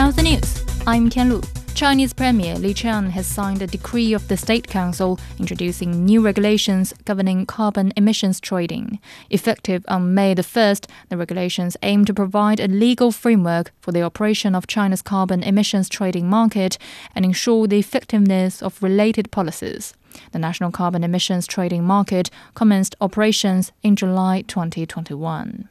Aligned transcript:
Now 0.00 0.10
the 0.10 0.22
news. 0.22 0.64
I'm 0.86 1.10
Tianlu. 1.10 1.46
Chinese 1.74 2.14
Premier 2.14 2.54
Li 2.54 2.72
Qiang 2.72 3.10
has 3.10 3.26
signed 3.26 3.60
a 3.60 3.66
decree 3.66 4.14
of 4.14 4.28
the 4.28 4.36
State 4.38 4.66
Council 4.66 5.20
introducing 5.38 6.06
new 6.06 6.22
regulations 6.22 6.94
governing 7.04 7.44
carbon 7.44 7.92
emissions 7.98 8.40
trading. 8.40 8.98
Effective 9.28 9.84
on 9.88 10.14
May 10.14 10.32
the 10.32 10.40
1st, 10.40 10.88
the 11.10 11.18
regulations 11.18 11.76
aim 11.82 12.06
to 12.06 12.14
provide 12.14 12.60
a 12.60 12.66
legal 12.66 13.12
framework 13.12 13.72
for 13.82 13.92
the 13.92 14.00
operation 14.00 14.54
of 14.54 14.66
China's 14.66 15.02
carbon 15.02 15.42
emissions 15.42 15.86
trading 15.90 16.30
market 16.30 16.78
and 17.14 17.26
ensure 17.26 17.66
the 17.66 17.78
effectiveness 17.78 18.62
of 18.62 18.82
related 18.82 19.30
policies. 19.30 19.92
The 20.32 20.38
national 20.38 20.70
carbon 20.70 21.04
emissions 21.04 21.46
trading 21.46 21.84
market 21.84 22.30
commenced 22.54 22.96
operations 23.02 23.70
in 23.82 23.96
July 23.96 24.44
2021. 24.48 25.68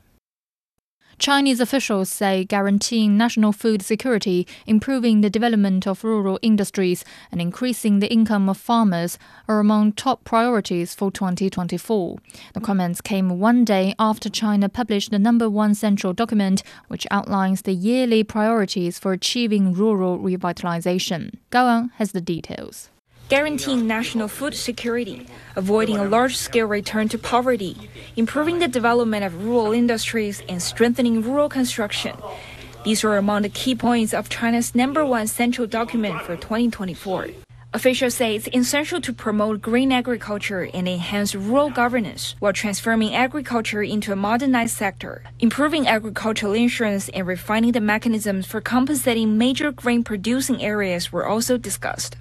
Chinese 1.19 1.59
officials 1.59 2.09
say 2.09 2.45
guaranteeing 2.45 3.17
national 3.17 3.51
food 3.51 3.81
security, 3.81 4.47
improving 4.65 5.19
the 5.19 5.29
development 5.29 5.85
of 5.85 6.05
rural 6.05 6.39
industries, 6.41 7.03
and 7.29 7.41
increasing 7.41 7.99
the 7.99 8.11
income 8.11 8.47
of 8.47 8.57
farmers 8.57 9.19
are 9.45 9.59
among 9.59 9.91
top 9.91 10.23
priorities 10.23 10.95
for 10.95 11.11
2024. 11.11 12.17
The 12.53 12.61
comments 12.61 13.01
came 13.01 13.37
one 13.37 13.65
day 13.65 13.93
after 13.99 14.29
China 14.29 14.69
published 14.69 15.11
the 15.11 15.19
number 15.19 15.49
one 15.49 15.75
central 15.75 16.13
document, 16.13 16.63
which 16.87 17.05
outlines 17.11 17.63
the 17.63 17.73
yearly 17.73 18.23
priorities 18.23 18.97
for 18.97 19.11
achieving 19.11 19.73
rural 19.73 20.19
revitalization. 20.19 21.33
Gao 21.49 21.89
has 21.97 22.13
the 22.13 22.21
details 22.21 22.89
guaranteeing 23.29 23.85
national 23.85 24.27
food 24.27 24.55
security, 24.55 25.27
avoiding 25.55 25.97
a 25.97 26.03
large 26.03 26.35
scale 26.35 26.67
return 26.67 27.07
to 27.07 27.17
poverty, 27.17 27.77
improving 28.15 28.59
the 28.59 28.67
development 28.67 29.23
of 29.23 29.45
rural 29.45 29.71
industries, 29.71 30.41
and 30.49 30.61
strengthening 30.61 31.21
rural 31.21 31.47
construction. 31.47 32.15
These 32.83 33.03
are 33.03 33.17
among 33.17 33.43
the 33.43 33.49
key 33.49 33.75
points 33.75 34.13
of 34.13 34.29
China's 34.29 34.73
number 34.73 35.05
one 35.05 35.27
central 35.27 35.67
document 35.67 36.21
for 36.23 36.35
2024. 36.35 37.27
Officials 37.71 38.15
say 38.15 38.35
it's 38.35 38.49
essential 38.51 38.99
to 38.99 39.13
promote 39.13 39.61
green 39.61 39.91
agriculture 39.91 40.67
and 40.73 40.87
enhance 40.87 41.35
rural 41.35 41.69
governance 41.69 42.33
while 42.39 42.51
transforming 42.51 43.13
agriculture 43.13 43.83
into 43.83 44.11
a 44.11 44.15
modernized 44.15 44.75
sector. 44.75 45.21
Improving 45.39 45.85
agricultural 45.85 46.53
insurance 46.53 47.09
and 47.09 47.27
refining 47.27 47.73
the 47.73 47.81
mechanisms 47.81 48.47
for 48.47 48.59
compensating 48.59 49.37
major 49.37 49.71
grain 49.71 50.03
producing 50.03 50.63
areas 50.63 51.11
were 51.11 51.27
also 51.27 51.59
discussed. 51.59 52.15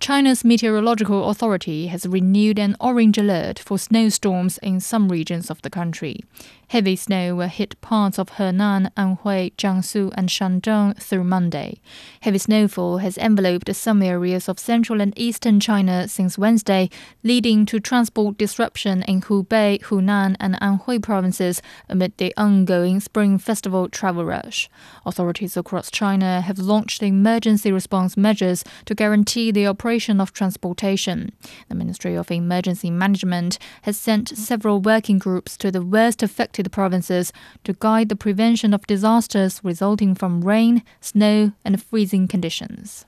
China's 0.00 0.46
meteorological 0.46 1.28
authority 1.28 1.88
has 1.88 2.06
renewed 2.06 2.58
an 2.58 2.74
orange 2.80 3.18
alert 3.18 3.58
for 3.58 3.78
snowstorms 3.78 4.56
in 4.62 4.80
some 4.80 5.10
regions 5.10 5.50
of 5.50 5.60
the 5.60 5.68
country. 5.68 6.24
Heavy 6.68 6.96
snow 6.96 7.34
will 7.34 7.48
hit 7.48 7.78
parts 7.82 8.18
of 8.18 8.30
Henan, 8.30 8.92
Anhui, 8.94 9.52
Jiangsu, 9.56 10.10
and 10.14 10.30
Shandong 10.30 10.96
through 10.96 11.24
Monday. 11.24 11.80
Heavy 12.22 12.38
snowfall 12.38 12.98
has 12.98 13.18
enveloped 13.18 13.74
some 13.76 14.02
areas 14.02 14.48
of 14.48 14.58
central 14.58 15.02
and 15.02 15.12
eastern 15.18 15.60
China 15.60 16.08
since 16.08 16.38
Wednesday, 16.38 16.88
leading 17.22 17.66
to 17.66 17.78
transport 17.78 18.38
disruption 18.38 19.02
in 19.02 19.20
Hubei, 19.20 19.82
Hunan, 19.82 20.36
and 20.40 20.54
Anhui 20.60 21.02
provinces 21.02 21.60
amid 21.90 22.16
the 22.16 22.32
ongoing 22.38 23.00
Spring 23.00 23.36
Festival 23.36 23.88
travel 23.88 24.24
rush. 24.24 24.70
Authorities 25.04 25.58
across 25.58 25.90
China 25.90 26.40
have 26.40 26.58
launched 26.58 27.02
emergency 27.02 27.70
response 27.70 28.16
measures 28.16 28.64
to 28.86 28.94
guarantee 28.94 29.50
the 29.50 29.66
operation 29.66 29.89
of 30.20 30.32
transportation. 30.32 31.32
The 31.68 31.74
Ministry 31.74 32.14
of 32.14 32.30
Emergency 32.30 32.90
Management 32.90 33.58
has 33.82 33.96
sent 33.96 34.36
several 34.36 34.80
working 34.80 35.18
groups 35.18 35.56
to 35.56 35.70
the 35.70 35.82
worst 35.82 36.22
affected 36.22 36.40
affected 36.40 36.72
provinces 36.72 37.32
to 37.64 37.76
guide 37.78 38.08
the 38.08 38.16
prevention 38.16 38.72
of 38.74 38.86
disasters 38.86 39.60
resulting 39.62 40.14
from 40.14 40.44
rain, 40.44 40.82
snow, 41.00 41.52
and 41.64 41.82
freezing 41.82 42.28
conditions. 42.28 43.04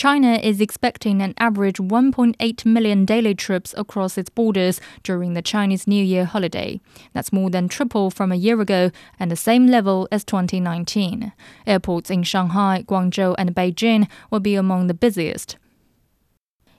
China 0.00 0.36
is 0.42 0.62
expecting 0.62 1.20
an 1.20 1.34
average 1.36 1.76
1.8 1.76 2.64
million 2.64 3.04
daily 3.04 3.34
trips 3.34 3.74
across 3.76 4.16
its 4.16 4.30
borders 4.30 4.80
during 5.02 5.34
the 5.34 5.42
Chinese 5.42 5.86
New 5.86 6.02
Year 6.02 6.24
holiday. 6.24 6.80
That's 7.12 7.34
more 7.34 7.50
than 7.50 7.68
triple 7.68 8.10
from 8.10 8.32
a 8.32 8.36
year 8.36 8.58
ago 8.62 8.92
and 9.18 9.30
the 9.30 9.36
same 9.36 9.66
level 9.66 10.08
as 10.10 10.24
2019. 10.24 11.34
Airports 11.66 12.08
in 12.08 12.22
Shanghai, 12.22 12.82
Guangzhou, 12.88 13.34
and 13.36 13.54
Beijing 13.54 14.08
will 14.30 14.40
be 14.40 14.54
among 14.54 14.86
the 14.86 14.94
busiest. 14.94 15.58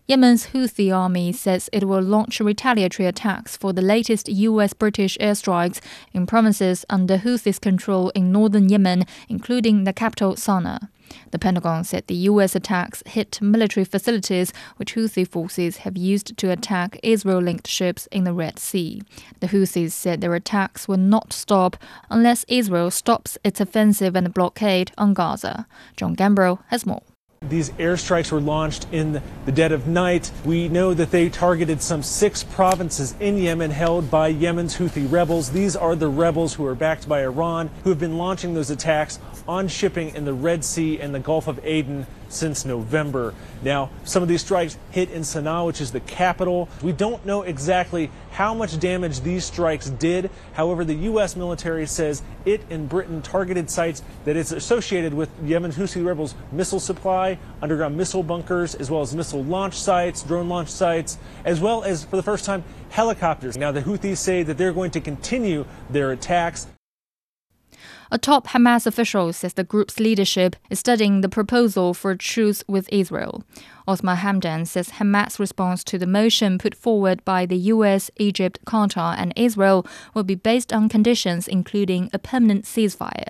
Yemen's 0.07 0.47
Houthi 0.47 0.91
army 0.91 1.31
says 1.31 1.69
it 1.71 1.87
will 1.87 2.01
launch 2.01 2.39
retaliatory 2.39 3.07
attacks 3.07 3.55
for 3.55 3.71
the 3.71 3.83
latest 3.83 4.29
U.S. 4.29 4.73
British 4.73 5.15
airstrikes 5.19 5.79
in 6.11 6.25
provinces 6.25 6.85
under 6.89 7.19
Houthis' 7.19 7.61
control 7.61 8.09
in 8.15 8.31
northern 8.31 8.67
Yemen, 8.67 9.05
including 9.29 9.83
the 9.83 9.93
capital 9.93 10.33
Sana'a. 10.33 10.89
The 11.31 11.39
Pentagon 11.39 11.83
said 11.83 12.07
the 12.07 12.15
U.S. 12.15 12.55
attacks 12.55 13.03
hit 13.05 13.41
military 13.41 13.83
facilities 13.85 14.51
which 14.77 14.95
Houthi 14.95 15.27
forces 15.27 15.77
have 15.77 15.97
used 15.97 16.37
to 16.37 16.51
attack 16.51 16.99
Israel 17.03 17.39
linked 17.39 17.67
ships 17.67 18.07
in 18.11 18.23
the 18.23 18.33
Red 18.33 18.59
Sea. 18.59 19.01
The 19.39 19.47
Houthis 19.47 19.91
said 19.91 20.21
their 20.21 20.35
attacks 20.35 20.87
will 20.87 20.97
not 20.97 21.33
stop 21.33 21.77
unless 22.09 22.45
Israel 22.47 22.91
stops 22.91 23.37
its 23.43 23.61
offensive 23.61 24.15
and 24.15 24.33
blockade 24.33 24.91
on 24.97 25.13
Gaza. 25.13 25.67
John 25.95 26.15
Gambrell 26.15 26.59
has 26.67 26.85
more. 26.85 27.03
These 27.51 27.71
airstrikes 27.71 28.31
were 28.31 28.39
launched 28.39 28.87
in 28.93 29.21
the 29.45 29.51
dead 29.51 29.73
of 29.73 29.85
night. 29.85 30.31
We 30.45 30.69
know 30.69 30.93
that 30.93 31.11
they 31.11 31.27
targeted 31.27 31.81
some 31.81 32.01
six 32.01 32.43
provinces 32.43 33.13
in 33.19 33.37
Yemen 33.37 33.71
held 33.71 34.09
by 34.09 34.29
Yemen's 34.29 34.77
Houthi 34.77 35.11
rebels. 35.11 35.49
These 35.49 35.75
are 35.75 35.93
the 35.93 36.07
rebels 36.07 36.53
who 36.53 36.65
are 36.65 36.75
backed 36.75 37.09
by 37.09 37.23
Iran 37.23 37.69
who 37.83 37.89
have 37.89 37.99
been 37.99 38.17
launching 38.17 38.53
those 38.53 38.69
attacks 38.69 39.19
on 39.49 39.67
shipping 39.67 40.15
in 40.15 40.23
the 40.23 40.33
Red 40.33 40.63
Sea 40.63 41.01
and 41.01 41.13
the 41.13 41.19
Gulf 41.19 41.47
of 41.47 41.59
Aden 41.63 42.07
since 42.31 42.65
November. 42.65 43.33
Now, 43.61 43.89
some 44.03 44.23
of 44.23 44.29
these 44.29 44.41
strikes 44.41 44.77
hit 44.91 45.11
in 45.11 45.21
Sana'a, 45.21 45.65
which 45.65 45.81
is 45.81 45.91
the 45.91 45.99
capital. 45.99 46.69
We 46.81 46.91
don't 46.91 47.25
know 47.25 47.43
exactly 47.43 48.09
how 48.31 48.53
much 48.53 48.79
damage 48.79 49.21
these 49.21 49.45
strikes 49.45 49.89
did. 49.89 50.29
However, 50.53 50.85
the 50.85 50.95
U.S. 50.95 51.35
military 51.35 51.85
says 51.85 52.23
it 52.45 52.61
and 52.69 52.87
Britain 52.87 53.21
targeted 53.21 53.69
sites 53.69 54.01
that 54.25 54.35
is 54.35 54.51
associated 54.51 55.13
with 55.13 55.29
Yemen's 55.43 55.77
Houthi 55.77 56.05
rebels' 56.05 56.35
missile 56.51 56.79
supply, 56.79 57.37
underground 57.61 57.97
missile 57.97 58.23
bunkers, 58.23 58.75
as 58.75 58.89
well 58.89 59.01
as 59.01 59.15
missile 59.15 59.43
launch 59.43 59.75
sites, 59.75 60.23
drone 60.23 60.49
launch 60.49 60.69
sites, 60.69 61.17
as 61.45 61.59
well 61.59 61.83
as, 61.83 62.05
for 62.05 62.15
the 62.15 62.23
first 62.23 62.45
time, 62.45 62.63
helicopters. 62.89 63.57
Now, 63.57 63.71
the 63.71 63.81
Houthis 63.81 64.17
say 64.17 64.43
that 64.43 64.57
they're 64.57 64.73
going 64.73 64.91
to 64.91 65.01
continue 65.01 65.65
their 65.89 66.11
attacks. 66.11 66.67
A 68.13 68.17
top 68.17 68.47
Hamas 68.47 68.85
official 68.85 69.31
says 69.31 69.53
the 69.53 69.63
group's 69.63 69.97
leadership 69.97 70.57
is 70.69 70.79
studying 70.79 71.21
the 71.21 71.29
proposal 71.29 71.93
for 71.93 72.11
a 72.11 72.17
truce 72.17 72.61
with 72.67 72.91
Israel. 72.91 73.41
Osama 73.87 74.17
Hamdan 74.17 74.67
says 74.67 74.89
Hamas' 74.89 75.39
response 75.39 75.81
to 75.85 75.97
the 75.97 76.05
motion 76.05 76.57
put 76.57 76.75
forward 76.75 77.23
by 77.23 77.45
the 77.45 77.55
US, 77.73 78.11
Egypt, 78.17 78.59
Qatar, 78.65 79.15
and 79.17 79.31
Israel 79.37 79.87
will 80.13 80.25
be 80.25 80.35
based 80.35 80.73
on 80.73 80.89
conditions 80.89 81.47
including 81.47 82.09
a 82.11 82.19
permanent 82.19 82.65
ceasefire. 82.65 83.29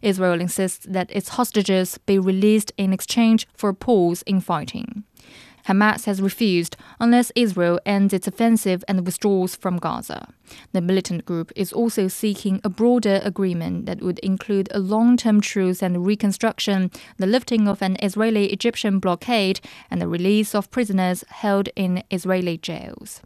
Israel 0.00 0.40
insists 0.40 0.86
that 0.88 1.10
its 1.10 1.30
hostages 1.30 1.98
be 1.98 2.18
released 2.18 2.72
in 2.78 2.94
exchange 2.94 3.46
for 3.54 3.68
a 3.68 3.74
pause 3.74 4.22
in 4.22 4.40
fighting. 4.40 5.04
Hamas 5.68 6.06
has 6.06 6.20
refused 6.20 6.76
unless 6.98 7.32
Israel 7.34 7.80
ends 7.86 8.12
its 8.12 8.26
offensive 8.26 8.84
and 8.88 9.06
withdraws 9.06 9.54
from 9.54 9.78
Gaza. 9.78 10.28
The 10.72 10.80
militant 10.80 11.24
group 11.24 11.52
is 11.56 11.72
also 11.72 12.08
seeking 12.08 12.60
a 12.64 12.68
broader 12.68 13.20
agreement 13.22 13.86
that 13.86 14.02
would 14.02 14.18
include 14.20 14.68
a 14.70 14.78
long 14.78 15.16
term 15.16 15.40
truce 15.40 15.82
and 15.82 16.04
reconstruction, 16.06 16.90
the 17.16 17.26
lifting 17.26 17.68
of 17.68 17.82
an 17.82 17.96
Israeli 18.02 18.52
Egyptian 18.52 18.98
blockade, 18.98 19.60
and 19.90 20.00
the 20.00 20.08
release 20.08 20.54
of 20.54 20.70
prisoners 20.70 21.24
held 21.28 21.68
in 21.76 22.02
Israeli 22.10 22.58
jails. 22.58 23.22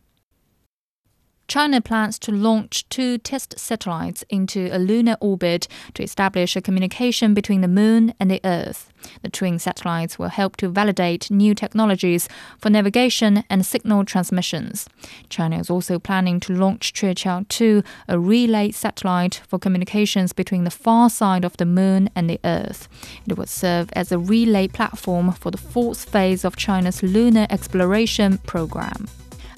China 1.49 1.81
plans 1.81 2.19
to 2.19 2.33
launch 2.33 2.89
two 2.89 3.19
test 3.19 3.59
satellites 3.59 4.25
into 4.29 4.69
a 4.73 4.79
lunar 4.79 5.17
orbit 5.21 5.69
to 5.95 6.03
establish 6.03 6.57
a 6.57 6.61
communication 6.61 7.35
between 7.35 7.61
the 7.61 7.69
Moon 7.69 8.13
and 8.19 8.31
the 8.31 8.41
Earth. 8.45 8.93
The 9.23 9.29
twin 9.29 9.61
satellites 9.61 10.19
will 10.19 10.29
help 10.29 10.57
to 10.57 10.69
validate 10.69 11.31
new 11.31 11.55
technologies 11.55 12.29
for 12.59 12.71
navigation 12.71 13.45
and 13.49 13.65
signal 13.65 14.05
transmissions. 14.05 14.89
China 15.29 15.59
is 15.61 15.71
also 15.71 16.01
planning 16.01 16.41
to 16.41 16.53
launch 16.53 16.93
Queqiao 16.93 17.47
2, 17.49 17.83
a 18.09 18.19
relay 18.19 18.73
satellite 18.73 19.41
for 19.47 19.59
communications 19.59 20.33
between 20.33 20.65
the 20.65 20.71
far 20.71 21.09
side 21.09 21.45
of 21.45 21.57
the 21.59 21.67
Moon 21.67 22.11
and 22.17 22.29
the 22.29 22.41
Earth. 22.45 22.89
It 23.29 23.39
will 23.39 23.47
serve 23.47 23.89
as 23.93 24.11
a 24.11 24.19
relay 24.19 24.67
platform 24.67 25.31
for 25.31 25.53
the 25.53 25.59
fourth 25.59 26.09
phase 26.11 26.45
of 26.45 26.57
China's 26.57 27.05
lunar 27.05 27.47
exploration 27.51 28.39
program. 28.39 29.07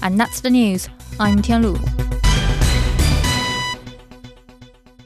And 0.01 0.19
that's 0.19 0.41
the 0.41 0.49
news. 0.49 0.87
I'm 1.21 1.41
Tianlu. 1.41 2.08